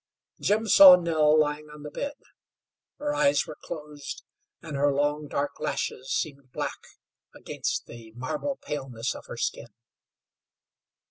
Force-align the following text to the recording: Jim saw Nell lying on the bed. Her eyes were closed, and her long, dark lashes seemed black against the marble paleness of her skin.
Jim 0.39 0.67
saw 0.67 0.95
Nell 0.95 1.39
lying 1.39 1.69
on 1.69 1.83
the 1.83 1.91
bed. 1.91 2.15
Her 2.97 3.13
eyes 3.13 3.45
were 3.45 3.59
closed, 3.61 4.23
and 4.59 4.75
her 4.75 4.91
long, 4.91 5.27
dark 5.27 5.59
lashes 5.59 6.09
seemed 6.11 6.51
black 6.51 6.87
against 7.35 7.85
the 7.85 8.09
marble 8.13 8.55
paleness 8.63 9.13
of 9.13 9.27
her 9.27 9.37
skin. 9.37 9.67